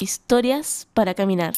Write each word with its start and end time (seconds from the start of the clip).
Historias 0.00 0.86
para 0.94 1.12
Caminar. 1.12 1.54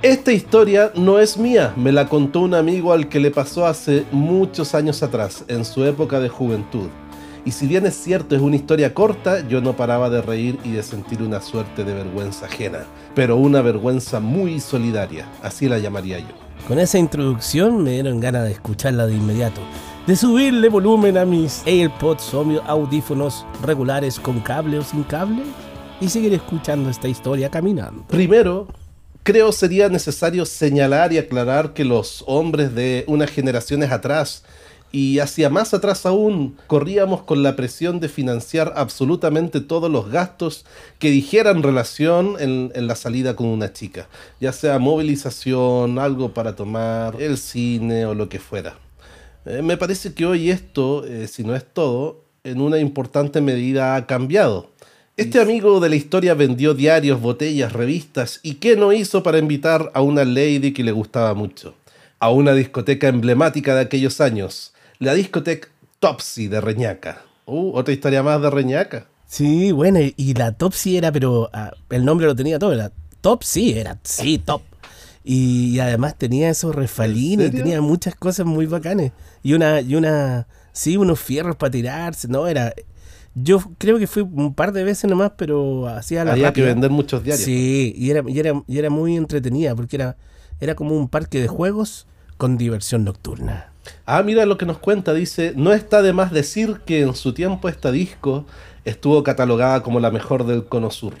Esta 0.00 0.32
historia 0.32 0.90
no 0.94 1.18
es 1.18 1.36
mía, 1.36 1.74
me 1.76 1.92
la 1.92 2.08
contó 2.08 2.40
un 2.40 2.54
amigo 2.54 2.94
al 2.94 3.10
que 3.10 3.20
le 3.20 3.30
pasó 3.30 3.66
hace 3.66 4.06
muchos 4.10 4.74
años 4.74 5.02
atrás, 5.02 5.44
en 5.48 5.66
su 5.66 5.84
época 5.84 6.18
de 6.18 6.30
juventud. 6.30 6.88
Y 7.44 7.50
si 7.50 7.66
bien 7.66 7.84
es 7.84 7.94
cierto, 7.94 8.34
es 8.34 8.40
una 8.40 8.56
historia 8.56 8.94
corta, 8.94 9.46
yo 9.46 9.60
no 9.60 9.76
paraba 9.76 10.08
de 10.08 10.22
reír 10.22 10.58
y 10.64 10.70
de 10.70 10.82
sentir 10.82 11.22
una 11.22 11.42
suerte 11.42 11.84
de 11.84 11.92
vergüenza 11.92 12.46
ajena, 12.46 12.86
pero 13.14 13.36
una 13.36 13.60
vergüenza 13.60 14.18
muy 14.20 14.58
solidaria, 14.58 15.28
así 15.42 15.68
la 15.68 15.78
llamaría 15.78 16.20
yo. 16.20 16.34
Con 16.66 16.78
esa 16.78 16.96
introducción 16.96 17.84
me 17.84 17.90
dieron 17.90 18.18
ganas 18.18 18.44
de 18.44 18.52
escucharla 18.52 19.06
de 19.06 19.14
inmediato, 19.14 19.60
de 20.06 20.16
subirle 20.16 20.70
volumen 20.70 21.18
a 21.18 21.26
mis 21.26 21.62
AirPods 21.66 22.32
o 22.32 22.62
audífonos 22.66 23.44
regulares 23.62 24.18
con 24.18 24.40
cable 24.40 24.78
o 24.78 24.82
sin 24.82 25.02
cable 25.02 25.42
y 26.02 26.08
seguir 26.08 26.34
escuchando 26.34 26.90
esta 26.90 27.06
historia 27.06 27.48
caminando. 27.48 28.04
Primero, 28.08 28.66
creo 29.22 29.52
sería 29.52 29.88
necesario 29.88 30.44
señalar 30.44 31.12
y 31.12 31.18
aclarar 31.18 31.74
que 31.74 31.84
los 31.84 32.24
hombres 32.26 32.74
de 32.74 33.04
unas 33.06 33.30
generaciones 33.30 33.92
atrás 33.92 34.42
y 34.90 35.20
hacia 35.20 35.48
más 35.48 35.72
atrás 35.72 36.04
aún, 36.04 36.56
corríamos 36.66 37.22
con 37.22 37.44
la 37.44 37.54
presión 37.54 38.00
de 38.00 38.08
financiar 38.08 38.74
absolutamente 38.76 39.60
todos 39.60 39.90
los 39.90 40.10
gastos 40.10 40.66
que 40.98 41.10
dijeran 41.10 41.62
relación 41.62 42.34
en, 42.40 42.72
la 42.74 42.96
salida 42.96 43.36
con 43.36 43.46
una 43.46 43.72
chica, 43.72 44.08
ya 44.40 44.52
sea 44.52 44.80
movilización, 44.80 46.00
algo 46.00 46.34
para 46.34 46.56
tomar, 46.56 47.22
el 47.22 47.38
cine 47.38 48.06
o 48.06 48.14
lo 48.14 48.28
que 48.28 48.40
fuera. 48.40 48.74
Eh, 49.46 49.62
me 49.62 49.76
parece 49.76 50.12
que 50.14 50.26
hoy 50.26 50.50
esto, 50.50 51.06
eh, 51.06 51.28
si 51.28 51.44
no 51.44 51.54
es 51.54 51.64
todo, 51.64 52.24
en 52.44 52.60
una 52.60 52.78
importante 52.78 53.40
medida 53.40 53.94
ha 53.94 54.06
cambiado. 54.06 54.71
Este 55.18 55.42
amigo 55.42 55.78
de 55.78 55.90
la 55.90 55.96
historia 55.96 56.32
vendió 56.32 56.72
diarios, 56.72 57.20
botellas, 57.20 57.74
revistas 57.74 58.40
y 58.42 58.54
¿qué 58.54 58.76
no 58.76 58.94
hizo 58.94 59.22
para 59.22 59.36
invitar 59.36 59.90
a 59.92 60.00
una 60.00 60.24
lady 60.24 60.72
que 60.72 60.82
le 60.82 60.90
gustaba 60.90 61.34
mucho? 61.34 61.74
A 62.18 62.30
una 62.30 62.54
discoteca 62.54 63.08
emblemática 63.08 63.74
de 63.74 63.82
aquellos 63.82 64.22
años, 64.22 64.72
la 64.98 65.12
discoteca 65.12 65.68
Topsy 65.98 66.48
de 66.48 66.62
Reñaca. 66.62 67.26
Uh, 67.44 67.72
otra 67.76 67.92
historia 67.92 68.22
más 68.22 68.40
de 68.40 68.48
Reñaca. 68.48 69.06
Sí, 69.26 69.70
bueno, 69.70 69.98
y 70.00 70.32
la 70.32 70.52
Topsy 70.52 70.96
era, 70.96 71.12
pero 71.12 71.50
ah, 71.52 71.74
el 71.90 72.06
nombre 72.06 72.26
lo 72.26 72.34
tenía 72.34 72.58
todo, 72.58 72.72
era 72.72 72.90
Topsy, 73.20 73.78
era, 73.78 73.98
sí, 74.04 74.38
top. 74.38 74.62
Y, 75.24 75.78
además 75.78 76.16
tenía 76.16 76.48
esos 76.48 76.74
refalines, 76.74 77.50
tenía 77.50 77.82
muchas 77.82 78.14
cosas 78.14 78.46
muy 78.46 78.64
bacanes. 78.64 79.12
Y 79.42 79.52
una, 79.52 79.82
y 79.82 79.94
una, 79.94 80.46
sí, 80.72 80.96
unos 80.96 81.20
fierros 81.20 81.56
para 81.56 81.70
tirarse, 81.70 82.28
¿no? 82.28 82.48
Era, 82.48 82.72
yo 83.34 83.60
creo 83.78 83.98
que 83.98 84.06
fui 84.06 84.22
un 84.22 84.54
par 84.54 84.72
de 84.72 84.84
veces 84.84 85.08
nomás, 85.08 85.32
pero 85.36 85.88
hacía 85.88 86.24
la 86.24 86.32
Había 86.32 86.52
que 86.52 86.62
vender 86.62 86.90
muchos 86.90 87.22
diarios. 87.22 87.44
Sí, 87.44 87.94
y 87.96 88.10
era, 88.10 88.22
y 88.28 88.38
era, 88.38 88.62
y 88.66 88.78
era 88.78 88.90
muy 88.90 89.16
entretenida, 89.16 89.74
porque 89.74 89.96
era, 89.96 90.16
era 90.60 90.74
como 90.74 90.96
un 90.96 91.08
parque 91.08 91.40
de 91.40 91.48
juegos 91.48 92.06
con 92.36 92.58
diversión 92.58 93.04
nocturna. 93.04 93.72
Ah, 94.06 94.22
mira 94.22 94.46
lo 94.46 94.58
que 94.58 94.66
nos 94.66 94.78
cuenta, 94.78 95.14
dice, 95.14 95.54
no 95.56 95.72
está 95.72 96.02
de 96.02 96.12
más 96.12 96.30
decir 96.30 96.80
que 96.84 97.00
en 97.00 97.14
su 97.14 97.32
tiempo 97.32 97.68
esta 97.68 97.90
disco 97.90 98.46
estuvo 98.84 99.22
catalogada 99.22 99.82
como 99.82 100.00
la 100.00 100.10
mejor 100.10 100.44
del 100.46 100.66
Cono 100.66 100.90
Sur. 100.90 101.14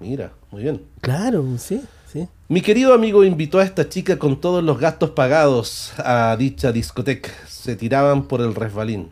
Mira, 0.00 0.32
muy 0.50 0.62
bien. 0.62 0.82
Claro, 1.00 1.44
sí, 1.58 1.82
sí. 2.10 2.28
Mi 2.48 2.60
querido 2.60 2.92
amigo 2.92 3.24
invitó 3.24 3.58
a 3.58 3.64
esta 3.64 3.88
chica 3.88 4.18
con 4.18 4.40
todos 4.40 4.62
los 4.62 4.78
gastos 4.78 5.10
pagados 5.10 5.92
a 5.98 6.36
dicha 6.38 6.72
discoteca. 6.72 7.30
Se 7.46 7.76
tiraban 7.76 8.28
por 8.28 8.40
el 8.40 8.54
resbalín. 8.54 9.10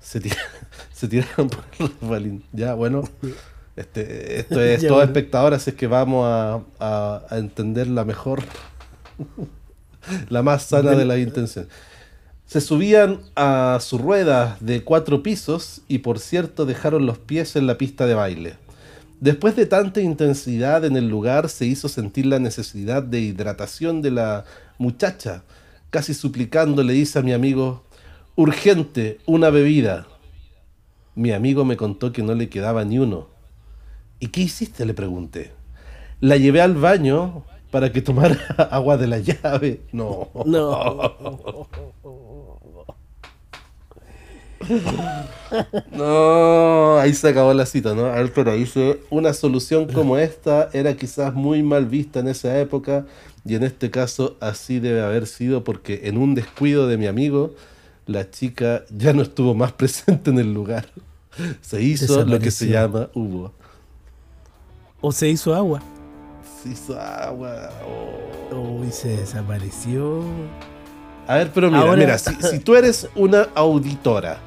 Se 0.00 0.20
tiraban 0.20 0.44
se 0.92 1.08
tiraron 1.08 1.48
por 1.50 1.64
el 1.78 2.08
balín. 2.08 2.44
Ya, 2.52 2.74
bueno. 2.74 3.02
Este, 3.76 4.40
esto 4.40 4.60
es 4.62 4.86
todo 4.86 5.02
espectador, 5.02 5.54
así 5.54 5.70
es 5.70 5.76
que 5.76 5.86
vamos 5.86 6.26
a, 6.26 6.60
a, 6.80 7.38
entender 7.38 7.86
la 7.86 8.04
mejor, 8.04 8.42
la 10.28 10.42
más 10.42 10.64
sana 10.64 10.92
de 10.92 11.04
las 11.04 11.18
intenciones. 11.18 11.70
Se 12.46 12.60
subían 12.60 13.20
a 13.36 13.78
su 13.80 13.98
rueda 13.98 14.56
de 14.60 14.82
cuatro 14.82 15.22
pisos 15.22 15.82
y 15.86 15.98
por 15.98 16.18
cierto 16.18 16.64
dejaron 16.64 17.04
los 17.04 17.18
pies 17.18 17.56
en 17.56 17.66
la 17.66 17.76
pista 17.76 18.06
de 18.06 18.14
baile. 18.14 18.56
Después 19.20 19.56
de 19.56 19.66
tanta 19.66 20.00
intensidad 20.00 20.84
en 20.84 20.96
el 20.96 21.08
lugar 21.08 21.48
se 21.48 21.66
hizo 21.66 21.88
sentir 21.88 22.26
la 22.26 22.38
necesidad 22.38 23.02
de 23.02 23.20
hidratación 23.20 24.00
de 24.00 24.12
la 24.12 24.44
muchacha. 24.78 25.42
Casi 25.90 26.14
suplicando 26.14 26.82
le 26.82 26.92
dice 26.92 27.18
a 27.18 27.22
mi 27.22 27.32
amigo, 27.32 27.84
urgente, 28.38 29.18
una 29.26 29.50
bebida. 29.50 30.06
Mi 31.16 31.32
amigo 31.32 31.64
me 31.64 31.76
contó 31.76 32.12
que 32.12 32.22
no 32.22 32.34
le 32.34 32.48
quedaba 32.48 32.84
ni 32.84 33.00
uno. 33.00 33.26
¿Y 34.20 34.28
qué 34.28 34.42
hiciste? 34.42 34.86
le 34.86 34.94
pregunté. 34.94 35.50
La 36.20 36.36
llevé 36.36 36.60
al 36.60 36.74
baño 36.74 37.44
para 37.72 37.90
que 37.90 38.00
tomara 38.00 38.38
agua 38.70 38.96
de 38.96 39.08
la 39.08 39.18
llave. 39.18 39.80
No. 39.90 40.30
No. 40.46 41.66
No, 45.92 46.98
ahí 46.98 47.14
se 47.14 47.28
acabó 47.28 47.54
la 47.54 47.64
cita, 47.64 47.94
¿no? 47.94 48.06
A 48.06 48.16
ver, 48.16 48.32
pero 48.34 48.54
dice, 48.54 49.00
una 49.08 49.32
solución 49.32 49.86
como 49.86 50.18
esta 50.18 50.68
era 50.72 50.94
quizás 50.94 51.32
muy 51.32 51.62
mal 51.62 51.86
vista 51.86 52.20
en 52.20 52.28
esa 52.28 52.58
época 52.60 53.06
y 53.46 53.54
en 53.54 53.62
este 53.62 53.90
caso 53.90 54.36
así 54.40 54.78
debe 54.78 55.00
haber 55.00 55.26
sido 55.26 55.64
porque 55.64 56.02
en 56.04 56.18
un 56.18 56.34
descuido 56.34 56.86
de 56.86 56.98
mi 56.98 57.06
amigo, 57.06 57.54
la 58.08 58.30
chica 58.30 58.84
ya 58.90 59.12
no 59.12 59.22
estuvo 59.22 59.54
más 59.54 59.70
presente 59.72 60.30
en 60.30 60.38
el 60.38 60.52
lugar. 60.52 60.86
Se 61.60 61.80
hizo 61.80 62.24
lo 62.24 62.40
que 62.40 62.50
se 62.50 62.66
llama 62.66 63.08
hubo. 63.14 63.52
O 65.00 65.12
se 65.12 65.28
hizo 65.28 65.54
agua. 65.54 65.80
Se 66.60 66.70
hizo 66.70 66.98
agua. 66.98 67.70
Oh. 67.86 68.78
Uy, 68.80 68.90
se 68.90 69.08
desapareció. 69.08 70.24
A 71.28 71.36
ver, 71.36 71.52
pero 71.52 71.70
mira, 71.70 71.94
mira, 71.94 72.18
si, 72.18 72.58
tú 72.58 72.74
eres 72.74 73.06
una 73.14 73.48
auditora, 73.54 74.38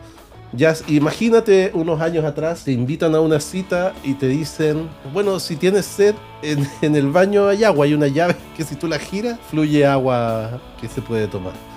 ya 0.52 0.74
imagínate 0.88 1.72
unos 1.76 2.02
años 2.02 2.26
atrás, 2.26 2.64
te 2.64 2.72
invitan 2.72 3.14
a 3.14 3.22
una 3.22 3.40
cita 3.40 3.94
y 4.04 4.16
te 4.16 4.28
dicen, 4.28 4.90
bueno, 5.14 5.40
si 5.40 5.56
tienes 5.56 5.86
sed, 5.86 6.16
en, 6.42 6.68
en 6.82 6.96
el 6.96 7.12
baño 7.12 7.48
hay 7.48 7.64
agua, 7.64 7.86
hay 7.86 7.94
una 7.94 8.08
llave 8.08 8.36
que 8.58 8.64
si 8.64 8.76
tú 8.76 8.88
la 8.88 8.98
giras, 8.98 9.40
fluye 9.52 9.86
agua 9.86 10.60
que 10.82 10.88
se 10.88 11.04
puede 11.04 11.28
tomar. 11.28 11.71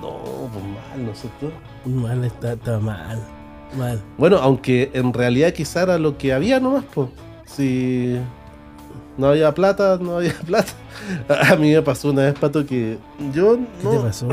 No, 0.00 0.50
pues 0.52 0.64
mal, 0.64 1.06
nosotros. 1.06 1.52
Mal 1.84 2.24
está, 2.24 2.52
está 2.52 2.78
mal. 2.78 3.22
Bueno, 4.16 4.38
aunque 4.38 4.90
en 4.94 5.12
realidad 5.12 5.52
quizá 5.52 5.82
era 5.82 5.98
lo 5.98 6.16
que 6.16 6.32
había 6.32 6.60
nomás, 6.60 6.84
pues. 6.94 7.08
Si 7.46 8.18
no 9.16 9.28
había 9.28 9.54
plata, 9.54 9.98
no 10.00 10.18
había 10.18 10.34
plata. 10.46 10.72
A 11.28 11.56
mí 11.56 11.72
me 11.72 11.82
pasó 11.82 12.10
una 12.10 12.22
vez, 12.22 12.38
Pato, 12.38 12.66
que 12.66 12.98
yo 13.32 13.56
no... 13.82 13.90
¿Qué 13.90 13.96
te 13.96 14.02
pasó? 14.02 14.28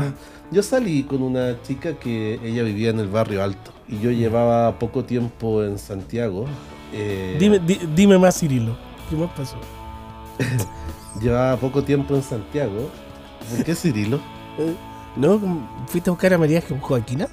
Yo 0.50 0.62
salí 0.62 1.04
con 1.04 1.22
una 1.22 1.60
chica 1.62 1.94
que 1.98 2.38
ella 2.44 2.62
vivía 2.62 2.90
en 2.90 3.00
el 3.00 3.08
barrio 3.08 3.42
alto 3.42 3.72
y 3.88 3.98
yo 3.98 4.10
llevaba 4.10 4.78
poco 4.78 5.04
tiempo 5.04 5.64
en 5.64 5.78
Santiago. 5.78 6.46
Eh, 6.92 7.36
dime, 7.40 7.60
dime 7.94 8.18
más, 8.18 8.38
Cirilo. 8.38 8.76
¿Qué 9.08 9.16
más 9.16 9.30
pasó? 9.30 9.56
llevaba 11.20 11.56
poco 11.56 11.82
tiempo 11.82 12.14
en 12.14 12.22
Santiago. 12.22 12.90
¿Por 13.50 13.64
qué 13.64 13.74
Cirilo? 13.74 14.20
¿No? 15.16 15.40
¿Fuiste 15.86 16.10
a 16.10 16.12
buscar 16.12 16.34
a 16.34 16.38
María 16.38 16.62
Joaquina? 16.80 17.28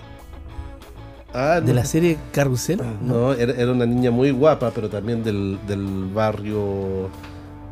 Ah, 1.34 1.62
¿De 1.62 1.74
la 1.74 1.86
serie 1.86 2.18
Carrusel? 2.34 2.82
No, 3.02 3.34
era, 3.34 3.72
una 3.72 3.86
niña 3.86 4.12
muy 4.12 4.32
guapa, 4.32 4.72
pero 4.72 4.90
también 4.90 5.24
del, 5.24 6.10
barrio 6.14 7.10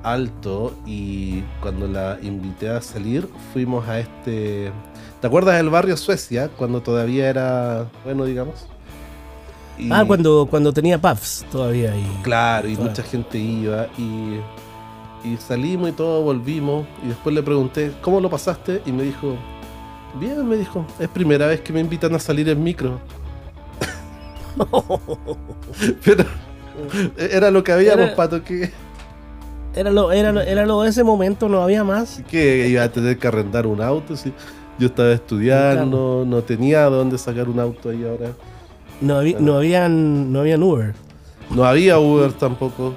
alto. 0.02 0.74
Y 0.86 1.42
cuando 1.62 1.88
la 1.88 2.18
invité 2.22 2.70
a 2.70 2.82
salir, 2.82 3.28
fuimos 3.54 3.88
a 3.88 4.00
este. 4.00 4.72
¿Te 5.20 5.28
acuerdas 5.28 5.58
del 5.58 5.70
barrio 5.70 5.98
Suecia? 5.98 6.50
Cuando 6.58 6.82
todavía 6.82 7.30
era. 7.30 7.88
Bueno, 8.06 8.24
digamos. 8.24 8.66
ah, 9.92 10.06
cuando, 10.08 10.48
cuando 10.50 10.72
tenía 10.72 11.00
puffs 11.00 11.46
todavía. 11.52 11.94
Y... 11.96 12.22
Claro, 12.24 12.70
y 12.70 12.78
mucha 12.78 13.04
gente 13.04 13.38
iba. 13.38 13.88
Y, 13.98 14.40
y 15.28 15.36
salimos 15.38 15.90
y 15.90 15.92
todo, 15.92 16.24
volvimos. 16.24 16.88
Y 17.04 17.10
después 17.10 17.36
le 17.36 17.44
pregunté, 17.44 17.92
¿cómo 18.02 18.22
lo 18.22 18.30
pasaste? 18.30 18.82
Y 18.86 18.94
me 18.94 19.04
dijo, 19.04 19.36
bien, 20.16 20.48
me 20.48 20.58
dijo, 20.58 20.86
es 21.00 21.08
primera 21.10 21.48
vez 21.48 21.62
que 21.62 21.74
me 21.74 21.80
invitan 21.80 22.14
a 22.16 22.20
salir 22.20 22.48
en 22.50 22.64
micro. 22.64 23.00
Pero 26.04 26.26
era 27.18 27.52
lo 27.52 27.64
que 27.64 27.72
habíamos, 27.72 28.12
Pato, 28.12 28.44
que... 28.44 28.72
Era 29.76 29.92
lo, 29.92 30.12
era, 30.12 30.44
era 30.44 30.66
lo 30.66 30.82
de 30.82 30.90
ese 30.90 31.04
momento, 31.04 31.48
no 31.48 31.62
había 31.62 31.84
más. 31.84 32.24
Que 32.30 32.68
iba 32.68 32.84
a 32.84 32.92
tener 32.92 33.18
que 33.18 33.28
arrendar 33.28 33.68
un 33.68 33.82
auto, 33.82 34.16
si 34.16 34.34
yo 34.80 34.88
estaba 34.88 35.12
estudiando, 35.12 36.24
no 36.26 36.42
tenía 36.42 36.86
dónde 36.86 37.18
sacar 37.18 37.48
un 37.48 37.60
auto 37.60 37.90
ahí 37.90 38.04
ahora. 38.04 38.32
No, 39.02 39.18
había, 39.18 39.40
no, 39.40 39.58
habían, 39.58 40.34
no 40.34 40.40
habían 40.40 40.64
Uber. 40.64 40.94
No 41.52 41.64
había 41.66 42.00
Uber 42.00 42.34
tampoco. 42.34 42.96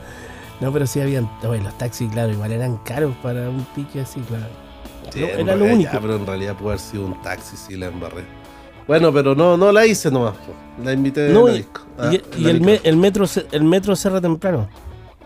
no, 0.60 0.72
pero 0.72 0.86
sí 0.86 1.00
habían. 1.00 1.30
los 1.42 1.78
taxis, 1.78 2.10
claro, 2.10 2.32
igual 2.32 2.52
eran 2.52 2.78
caros 2.78 3.14
para 3.22 3.48
un 3.48 3.64
pique 3.74 4.00
así, 4.00 4.20
claro. 4.20 4.67
Era 5.14 5.56
lo 5.56 5.64
único. 5.64 5.90
pero 6.00 6.16
en 6.16 6.26
realidad 6.26 6.54
puede 6.54 6.74
haber 6.74 6.80
sido 6.80 7.06
un 7.06 7.22
taxi 7.22 7.56
si 7.56 7.76
la 7.76 7.86
embarré. 7.86 8.24
Bueno, 8.86 9.12
pero 9.12 9.34
no, 9.34 9.56
no 9.56 9.70
la 9.70 9.84
hice 9.86 10.10
nomás. 10.10 10.34
La 10.82 10.92
invité 10.92 11.28
no, 11.28 11.46
disco. 11.46 11.82
y, 12.10 12.16
ah, 12.16 12.80
el, 12.82 12.96
metro, 12.96 13.26
el 13.52 13.64
metro 13.64 13.94
cierra 13.94 14.20
temprano. 14.20 14.68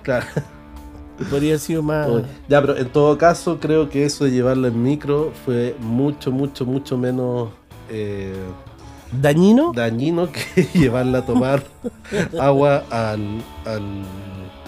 Claro. 0.02 0.26
Podría 1.30 1.50
haber 1.50 1.60
sido 1.60 1.82
más. 1.82 2.08
Ya, 2.48 2.60
pero 2.60 2.76
en 2.76 2.88
todo 2.88 3.16
caso, 3.16 3.60
creo 3.60 3.88
que 3.88 4.04
eso 4.04 4.24
de 4.24 4.32
llevarla 4.32 4.68
en 4.68 4.82
micro 4.82 5.32
fue 5.44 5.76
mucho, 5.78 6.32
mucho, 6.32 6.66
mucho 6.66 6.98
menos 6.98 7.50
eh, 7.88 8.34
¿Dañino? 9.20 9.72
dañino 9.74 10.28
que 10.32 10.64
llevarla 10.74 11.18
a 11.18 11.26
tomar 11.26 11.62
agua 12.40 12.82
al, 12.90 13.42
al, 13.66 13.82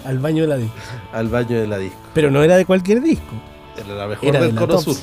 Al 0.05 0.19
baño 0.19 0.43
de 0.43 0.47
la 0.47 0.57
disco. 0.57 0.75
al 1.11 1.27
baño 1.29 1.59
de 1.59 1.67
la 1.67 1.77
disco. 1.79 1.97
Pero 2.13 2.29
no 2.31 2.43
era 2.43 2.55
de 2.55 2.65
cualquier 2.65 3.01
disco. 3.01 3.33
Era 3.77 3.95
la 3.95 4.07
mejor 4.07 4.27
Era 4.29 4.39
de 4.39 4.45
del 4.47 4.55
la 4.55 4.61
Cono. 4.61 4.79
Sur. 4.79 4.95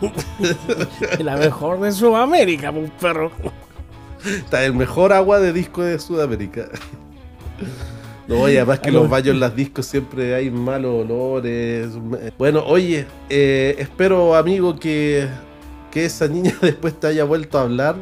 la 1.18 1.36
mejor 1.36 1.80
de 1.80 1.92
Sudamérica, 1.92 2.70
un 2.70 2.90
perro. 2.90 3.30
Está 4.24 4.64
el 4.64 4.74
mejor 4.74 5.12
agua 5.12 5.40
de 5.40 5.52
disco 5.52 5.82
de 5.82 5.98
Sudamérica. 5.98 6.68
No, 8.28 8.40
oye, 8.40 8.58
además 8.58 8.78
que 8.78 8.90
Ah, 8.90 8.92
los 8.92 9.08
baños 9.10 9.34
en 9.34 9.40
las 9.40 9.54
discos 9.56 9.86
siempre 9.86 10.34
hay 10.34 10.50
malos 10.50 11.04
olores. 11.04 11.88
Bueno, 12.38 12.62
oye, 12.64 13.06
eh, 13.28 13.74
espero, 13.78 14.36
amigo, 14.36 14.78
que, 14.78 15.26
que 15.90 16.04
esa 16.04 16.28
niña 16.28 16.54
después 16.62 16.98
te 16.98 17.08
haya 17.08 17.24
vuelto 17.24 17.58
a 17.58 17.62
hablar. 17.62 17.96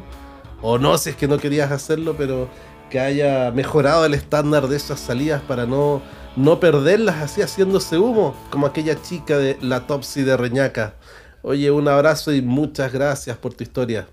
O 0.62 0.78
no, 0.78 0.99
si 0.99 1.11
es 1.11 1.16
que 1.16 1.26
no 1.26 1.38
querías 1.38 1.73
hacerlo, 1.73 2.14
pero 2.19 2.49
que 2.90 3.00
haya 3.00 3.50
mejorado 3.52 4.04
el 4.04 4.12
estándar 4.12 4.69
de 4.69 4.76
esas 4.76 5.00
salidas 5.00 5.40
para 5.40 5.64
no, 5.64 6.02
no 6.37 6.60
perderlas 6.60 7.22
así 7.22 7.40
haciéndose 7.40 7.96
humo, 7.96 8.34
como 8.50 8.66
aquella 8.66 9.00
chica 9.00 9.38
de 9.38 9.56
la 9.62 9.87
Topsy 9.87 10.22
de 10.22 10.37
Reñaca. 10.37 10.94
Oye, 11.42 11.70
un 11.70 11.88
abrazo 11.88 12.34
y 12.34 12.42
muchas 12.42 12.92
gracias 12.92 13.38
por 13.38 13.54
tu 13.54 13.62
historia. 13.62 14.06